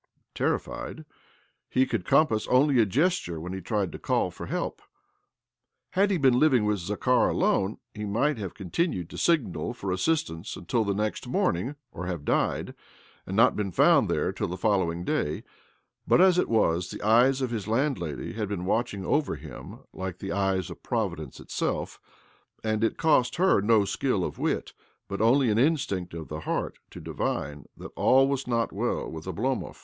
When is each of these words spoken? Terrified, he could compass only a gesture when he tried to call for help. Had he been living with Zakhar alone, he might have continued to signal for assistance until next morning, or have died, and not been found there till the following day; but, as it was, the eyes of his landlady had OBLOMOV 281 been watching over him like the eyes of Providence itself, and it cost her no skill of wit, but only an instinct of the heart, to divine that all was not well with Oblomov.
Terrified, 0.33 1.05
he 1.69 1.85
could 1.85 2.05
compass 2.05 2.47
only 2.47 2.81
a 2.81 2.87
gesture 2.87 3.39
when 3.39 3.53
he 3.53 3.61
tried 3.61 3.91
to 3.91 3.99
call 3.99 4.31
for 4.31 4.47
help. 4.47 4.81
Had 5.91 6.09
he 6.09 6.17
been 6.17 6.39
living 6.39 6.65
with 6.65 6.79
Zakhar 6.79 7.29
alone, 7.29 7.77
he 7.93 8.03
might 8.05 8.39
have 8.39 8.55
continued 8.55 9.11
to 9.11 9.19
signal 9.19 9.75
for 9.75 9.91
assistance 9.91 10.55
until 10.55 10.83
next 10.85 11.27
morning, 11.27 11.75
or 11.91 12.07
have 12.07 12.25
died, 12.25 12.73
and 13.27 13.37
not 13.37 13.55
been 13.55 13.71
found 13.71 14.09
there 14.09 14.33
till 14.33 14.47
the 14.47 14.57
following 14.57 15.03
day; 15.05 15.43
but, 16.07 16.19
as 16.19 16.39
it 16.39 16.49
was, 16.49 16.89
the 16.89 17.03
eyes 17.03 17.39
of 17.39 17.51
his 17.51 17.67
landlady 17.67 18.33
had 18.33 18.49
OBLOMOV 18.49 18.57
281 18.57 18.57
been 18.57 18.65
watching 18.65 19.05
over 19.05 19.35
him 19.35 19.79
like 19.93 20.17
the 20.17 20.31
eyes 20.31 20.71
of 20.71 20.81
Providence 20.81 21.39
itself, 21.39 21.99
and 22.63 22.83
it 22.83 22.97
cost 22.97 23.35
her 23.35 23.61
no 23.61 23.85
skill 23.85 24.23
of 24.23 24.39
wit, 24.39 24.73
but 25.07 25.21
only 25.21 25.51
an 25.51 25.59
instinct 25.59 26.15
of 26.15 26.27
the 26.27 26.39
heart, 26.39 26.79
to 26.89 26.99
divine 26.99 27.65
that 27.77 27.91
all 27.95 28.27
was 28.27 28.47
not 28.47 28.73
well 28.73 29.07
with 29.07 29.25
Oblomov. 29.27 29.77